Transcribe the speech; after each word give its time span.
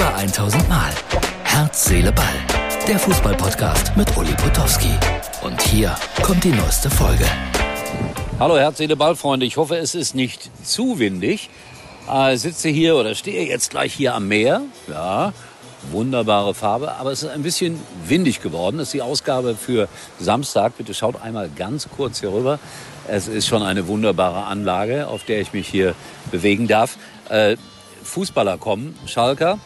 Über 0.00 0.14
1000 0.14 0.66
Mal. 0.66 0.90
Herz, 1.44 1.84
Seele, 1.84 2.10
Ball. 2.10 2.24
Der 2.88 2.98
Fußballpodcast 2.98 3.94
mit 3.98 4.16
Uli 4.16 4.32
Potowski. 4.32 4.94
Und 5.42 5.60
hier 5.60 5.94
kommt 6.22 6.42
die 6.42 6.52
neueste 6.52 6.88
Folge. 6.88 7.26
Hallo 8.38 8.56
Herz, 8.56 8.78
Seele, 8.78 8.96
Ball, 8.96 9.14
Freunde. 9.14 9.44
Ich 9.44 9.58
hoffe, 9.58 9.76
es 9.76 9.94
ist 9.94 10.14
nicht 10.14 10.50
zu 10.66 10.98
windig. 10.98 11.50
Ich 12.32 12.40
sitze 12.40 12.70
hier 12.70 12.96
oder 12.96 13.14
stehe 13.14 13.46
jetzt 13.46 13.72
gleich 13.72 13.92
hier 13.92 14.14
am 14.14 14.26
Meer. 14.26 14.62
Ja, 14.88 15.34
wunderbare 15.90 16.54
Farbe, 16.54 16.92
aber 16.92 17.12
es 17.12 17.22
ist 17.22 17.28
ein 17.28 17.42
bisschen 17.42 17.78
windig 18.06 18.40
geworden. 18.40 18.78
Das 18.78 18.88
ist 18.88 18.94
die 18.94 19.02
Ausgabe 19.02 19.54
für 19.54 19.86
Samstag. 20.18 20.78
Bitte 20.78 20.94
schaut 20.94 21.20
einmal 21.20 21.50
ganz 21.50 21.90
kurz 21.94 22.20
hier 22.20 22.32
rüber. 22.32 22.58
Es 23.06 23.28
ist 23.28 23.46
schon 23.46 23.62
eine 23.62 23.86
wunderbare 23.86 24.44
Anlage, 24.44 25.08
auf 25.08 25.24
der 25.24 25.42
ich 25.42 25.52
mich 25.52 25.68
hier 25.68 25.94
bewegen 26.30 26.68
darf. 26.68 26.96
Äh, 27.28 27.58
Fußballer 28.02 28.56
kommen, 28.56 28.98
Schalker, 29.06 29.58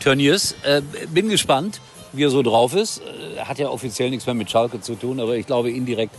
Tönnies. 0.00 0.54
Äh, 0.62 0.82
bin 1.12 1.28
gespannt, 1.28 1.80
wie 2.12 2.24
er 2.24 2.30
so 2.30 2.42
drauf 2.42 2.74
ist. 2.74 3.00
Äh, 3.00 3.40
hat 3.40 3.58
ja 3.58 3.68
offiziell 3.68 4.10
nichts 4.10 4.26
mehr 4.26 4.34
mit 4.34 4.50
Schalke 4.50 4.80
zu 4.80 4.94
tun, 4.94 5.20
aber 5.20 5.36
ich 5.36 5.46
glaube 5.46 5.70
indirekt 5.70 6.14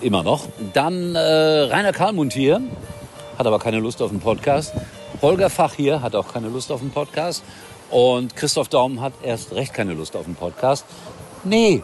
immer 0.00 0.22
noch. 0.22 0.46
Dann 0.72 1.14
äh, 1.14 1.18
Rainer 1.18 1.92
Kalmund 1.92 2.32
hier, 2.32 2.60
hat 3.38 3.46
aber 3.46 3.58
keine 3.58 3.78
Lust 3.78 4.02
auf 4.02 4.10
den 4.10 4.20
Podcast. 4.20 4.72
Holger 5.22 5.50
Fach 5.50 5.74
hier 5.74 6.02
hat 6.02 6.14
auch 6.14 6.32
keine 6.32 6.48
Lust 6.48 6.70
auf 6.70 6.80
den 6.80 6.90
Podcast. 6.90 7.42
Und 7.90 8.34
Christoph 8.34 8.68
Daum 8.68 9.00
hat 9.00 9.12
erst 9.22 9.52
recht 9.52 9.72
keine 9.72 9.94
Lust 9.94 10.16
auf 10.16 10.24
den 10.24 10.34
Podcast. 10.34 10.84
Nee, 11.44 11.82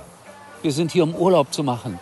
wir 0.62 0.72
sind 0.72 0.92
hier, 0.92 1.04
um 1.04 1.14
Urlaub 1.14 1.52
zu 1.52 1.62
machen. 1.62 1.98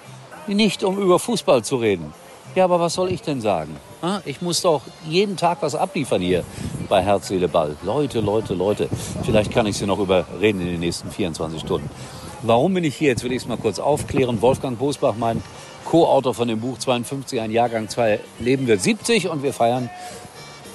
Nicht, 0.47 0.83
um 0.83 0.99
über 0.99 1.19
Fußball 1.19 1.63
zu 1.63 1.77
reden. 1.77 2.13
Ja, 2.55 2.65
aber 2.65 2.81
was 2.81 2.95
soll 2.95 3.13
ich 3.13 3.23
denn 3.23 3.41
sagen? 3.41 3.77
Ich 4.25 4.43
muss 4.43 4.63
doch 4.63 4.83
jeden 5.07 5.37
Tag 5.37 5.59
was 5.61 5.75
abliefern 5.75 6.21
hier 6.21 6.45
bei 6.91 7.03
Herz, 7.03 7.29
Seele, 7.29 7.49
Ball. 7.49 7.77
Leute, 7.83 8.21
Leute, 8.21 8.53
Leute. 8.53 8.89
Vielleicht 9.23 9.53
kann 9.53 9.65
ich 9.65 9.79
Sie 9.79 9.87
noch 9.87 10.01
überreden 10.01 10.61
in 10.61 10.67
den 10.67 10.81
nächsten 10.81 11.11
24 11.11 11.61
Stunden. 11.61 11.89
Warum 12.43 12.75
bin 12.75 12.85
ich 12.85 12.97
hier? 12.97 13.09
Jetzt 13.09 13.25
will 13.25 13.33
ich 13.33 13.43
es 13.43 13.49
mal 13.49 13.57
kurz 13.57 13.79
aufklären. 13.79 14.43
Wolfgang 14.43 14.79
Bosbach, 14.79 15.15
mein 15.19 15.43
Co-Autor 15.85 16.35
von 16.35 16.49
dem 16.49 16.61
Buch 16.61 16.79
52, 16.79 17.41
ein 17.41 17.51
Jahrgang 17.51 17.89
2, 17.89 18.21
Leben 18.41 18.67
wird 18.67 18.83
70 18.83 19.29
und 19.29 19.43
wir 19.43 19.53
feiern 19.53 19.89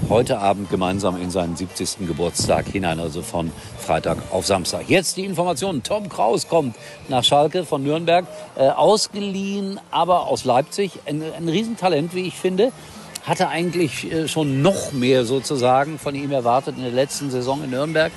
heute 0.09 0.39
Abend 0.39 0.69
gemeinsam 0.69 1.21
in 1.21 1.31
seinen 1.31 1.55
70. 1.55 2.07
Geburtstag 2.07 2.67
hinein, 2.67 2.99
also 2.99 3.21
von 3.21 3.51
Freitag 3.77 4.17
auf 4.31 4.45
Samstag. 4.45 4.89
Jetzt 4.89 5.17
die 5.17 5.25
Informationen. 5.25 5.83
Tom 5.83 6.09
Kraus 6.09 6.47
kommt 6.47 6.75
nach 7.07 7.23
Schalke 7.23 7.65
von 7.65 7.83
Nürnberg, 7.83 8.25
äh, 8.55 8.69
ausgeliehen, 8.69 9.79
aber 9.91 10.27
aus 10.27 10.45
Leipzig. 10.45 10.91
Ein, 11.05 11.23
ein 11.37 11.49
Riesentalent, 11.49 12.15
wie 12.15 12.27
ich 12.27 12.35
finde. 12.35 12.71
Hatte 13.25 13.49
eigentlich 13.49 14.11
äh, 14.11 14.27
schon 14.27 14.61
noch 14.61 14.91
mehr 14.91 15.25
sozusagen 15.25 15.97
von 15.97 16.13
ihm 16.15 16.31
erwartet 16.31 16.75
in 16.77 16.83
der 16.83 16.91
letzten 16.91 17.31
Saison 17.31 17.63
in 17.63 17.71
Nürnberg. 17.71 18.11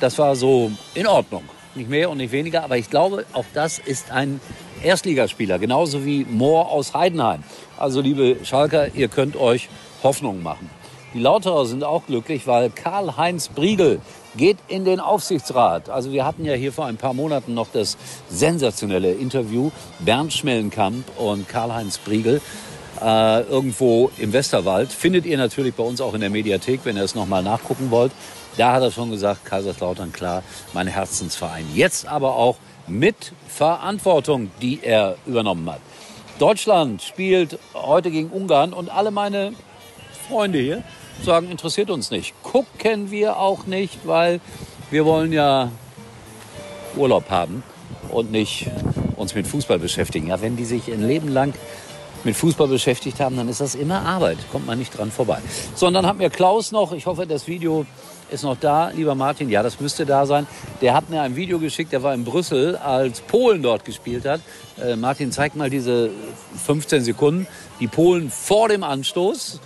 Das 0.00 0.18
war 0.18 0.36
so 0.36 0.70
in 0.94 1.06
Ordnung. 1.06 1.42
Nicht 1.74 1.90
mehr 1.90 2.08
und 2.10 2.18
nicht 2.18 2.32
weniger, 2.32 2.64
aber 2.64 2.78
ich 2.78 2.88
glaube, 2.88 3.26
auch 3.32 3.44
das 3.52 3.78
ist 3.78 4.10
ein 4.10 4.40
Erstligaspieler, 4.82 5.58
genauso 5.58 6.04
wie 6.06 6.24
Mohr 6.24 6.70
aus 6.70 6.94
Heidenheim. 6.94 7.42
Also 7.76 8.00
liebe 8.00 8.36
Schalker, 8.44 8.94
ihr 8.94 9.08
könnt 9.08 9.36
euch 9.36 9.68
Hoffnung 10.02 10.42
machen. 10.42 10.70
Die 11.12 11.20
Lauterer 11.20 11.66
sind 11.66 11.82
auch 11.82 12.06
glücklich, 12.06 12.46
weil 12.46 12.70
Karl-Heinz 12.70 13.48
Briegel 13.48 14.00
geht 14.36 14.58
in 14.68 14.84
den 14.84 15.00
Aufsichtsrat. 15.00 15.88
Also 15.88 16.12
wir 16.12 16.24
hatten 16.24 16.44
ja 16.44 16.52
hier 16.52 16.72
vor 16.72 16.86
ein 16.86 16.98
paar 16.98 17.14
Monaten 17.14 17.54
noch 17.54 17.68
das 17.72 17.96
sensationelle 18.28 19.12
Interview 19.12 19.70
Bernd 19.98 20.32
Schmellenkamp 20.32 21.04
und 21.18 21.48
Karl-Heinz 21.48 21.98
Briegel 21.98 22.40
äh, 23.00 23.40
irgendwo 23.42 24.10
im 24.18 24.32
Westerwald. 24.32 24.92
Findet 24.92 25.26
ihr 25.26 25.38
natürlich 25.38 25.74
bei 25.74 25.82
uns 25.82 26.00
auch 26.00 26.14
in 26.14 26.20
der 26.20 26.30
Mediathek, 26.30 26.80
wenn 26.84 26.96
ihr 26.96 27.04
es 27.04 27.14
nochmal 27.14 27.42
nachgucken 27.42 27.90
wollt. 27.90 28.12
Da 28.56 28.72
hat 28.72 28.82
er 28.82 28.90
schon 28.90 29.10
gesagt, 29.10 29.44
Kaiserslautern, 29.44 30.12
klar, 30.12 30.42
mein 30.72 30.86
Herzensverein. 30.86 31.66
Jetzt 31.74 32.06
aber 32.06 32.36
auch 32.36 32.56
mit 32.86 33.32
Verantwortung, 33.48 34.50
die 34.62 34.80
er 34.82 35.16
übernommen 35.26 35.68
hat. 35.70 35.80
Deutschland 36.38 37.02
spielt 37.02 37.58
heute 37.74 38.10
gegen 38.10 38.30
Ungarn 38.30 38.72
und 38.72 38.90
alle 38.90 39.10
meine 39.10 39.52
Freunde 40.28 40.58
hier 40.58 40.82
sagen, 41.22 41.50
interessiert 41.50 41.90
uns 41.90 42.10
nicht. 42.10 42.34
Gucken 42.42 43.10
wir 43.10 43.38
auch 43.38 43.66
nicht, 43.66 44.06
weil 44.06 44.40
wir 44.90 45.04
wollen 45.04 45.32
ja 45.32 45.70
Urlaub 46.96 47.30
haben 47.30 47.62
und 48.10 48.30
nicht 48.30 48.68
uns 49.16 49.34
mit 49.34 49.46
Fußball 49.46 49.78
beschäftigen. 49.78 50.28
Ja, 50.28 50.40
wenn 50.40 50.56
die 50.56 50.64
sich 50.64 50.92
ein 50.92 51.06
Leben 51.06 51.28
lang 51.28 51.54
mit 52.26 52.36
Fußball 52.36 52.68
beschäftigt 52.68 53.20
haben, 53.20 53.36
dann 53.36 53.48
ist 53.48 53.60
das 53.62 53.74
immer 53.74 54.02
Arbeit. 54.04 54.36
Kommt 54.52 54.66
man 54.66 54.78
nicht 54.78 54.96
dran 54.96 55.10
vorbei. 55.10 55.38
So, 55.74 55.86
und 55.86 55.94
dann 55.94 56.06
hat 56.06 56.18
mir 56.18 56.28
Klaus 56.28 56.72
noch, 56.72 56.92
ich 56.92 57.06
hoffe, 57.06 57.26
das 57.26 57.46
Video 57.46 57.86
ist 58.30 58.42
noch 58.42 58.56
da, 58.56 58.90
lieber 58.90 59.14
Martin. 59.14 59.48
Ja, 59.48 59.62
das 59.62 59.80
müsste 59.80 60.04
da 60.04 60.26
sein. 60.26 60.46
Der 60.82 60.92
hat 60.92 61.08
mir 61.08 61.22
ein 61.22 61.36
Video 61.36 61.58
geschickt, 61.58 61.92
der 61.92 62.02
war 62.02 62.12
in 62.12 62.24
Brüssel, 62.24 62.76
als 62.76 63.20
Polen 63.20 63.62
dort 63.62 63.84
gespielt 63.84 64.26
hat. 64.26 64.40
Äh, 64.82 64.96
Martin, 64.96 65.32
zeig 65.32 65.54
mal 65.54 65.70
diese 65.70 66.10
15 66.66 67.04
Sekunden. 67.04 67.46
Die 67.80 67.86
Polen 67.86 68.30
vor 68.30 68.68
dem 68.68 68.82
Anstoß. 68.82 69.60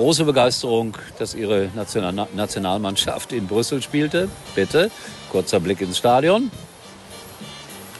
Große 0.00 0.24
Begeisterung, 0.24 0.96
dass 1.18 1.34
ihre 1.34 1.68
Nationalmannschaft 1.74 3.32
in 3.32 3.46
Brüssel 3.46 3.82
spielte. 3.82 4.30
Bitte, 4.54 4.90
kurzer 5.30 5.60
Blick 5.60 5.82
ins 5.82 5.98
Stadion. 5.98 6.50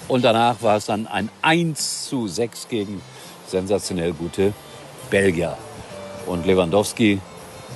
Und 0.09 0.23
danach 0.25 0.63
war 0.63 0.79
es 0.79 0.87
dann 0.87 1.07
ein 1.07 1.29
1 1.43 2.07
zu 2.09 2.27
6 2.27 2.69
gegen 2.69 3.03
sensationell 3.47 4.15
gute 4.15 4.55
Belgier. 5.11 5.59
Und 6.25 6.47
Lewandowski 6.47 7.21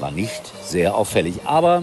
war 0.01 0.11
nicht 0.11 0.43
sehr 0.65 0.95
auffällig. 0.95 1.41
Aber 1.45 1.83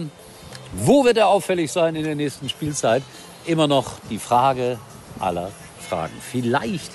wo 0.72 1.04
wird 1.04 1.18
er 1.18 1.28
auffällig 1.28 1.70
sein 1.70 1.94
in 1.94 2.02
der 2.02 2.16
nächsten 2.16 2.48
Spielzeit? 2.48 3.04
Immer 3.46 3.68
noch 3.68 4.00
die 4.10 4.18
Frage 4.18 4.80
aller 5.20 5.52
Fragen. 5.88 6.14
Vielleicht 6.20 6.90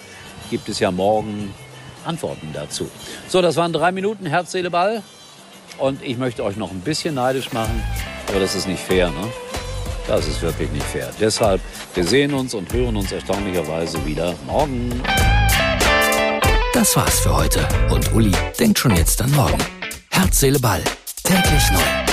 gibt 0.49 0.67
es 0.67 0.79
ja 0.79 0.91
morgen 0.91 1.53
Antworten 2.03 2.49
dazu. 2.53 2.89
So, 3.29 3.41
das 3.41 3.55
waren 3.55 3.71
drei 3.71 3.93
Minuten 3.93 4.25
Herz, 4.25 4.51
Seele, 4.51 4.69
Ball. 4.69 5.03
Und 5.77 6.01
ich 6.01 6.17
möchte 6.17 6.43
euch 6.43 6.57
noch 6.57 6.71
ein 6.71 6.81
bisschen 6.81 7.15
neidisch 7.15 7.53
machen, 7.53 7.83
aber 8.27 8.39
das 8.39 8.55
ist 8.55 8.67
nicht 8.67 8.81
fair, 8.81 9.09
ne? 9.09 9.31
Das 10.07 10.27
ist 10.27 10.41
wirklich 10.41 10.71
nicht 10.71 10.85
fair. 10.85 11.09
Deshalb, 11.19 11.61
wir 11.93 12.03
sehen 12.05 12.33
uns 12.33 12.53
und 12.53 12.71
hören 12.71 12.95
uns 12.95 13.11
erstaunlicherweise 13.11 14.03
wieder 14.05 14.33
morgen. 14.45 15.01
Das 16.73 16.95
war's 16.95 17.19
für 17.19 17.35
heute. 17.35 17.67
Und 17.89 18.13
Uli 18.13 18.31
denkt 18.59 18.79
schon 18.79 18.95
jetzt 18.95 19.21
an 19.21 19.31
morgen. 19.31 19.57
Herz, 20.11 20.39
Seele, 20.39 20.59
Ball. 20.59 20.83
Täglich 21.23 21.71
neu. 21.71 22.06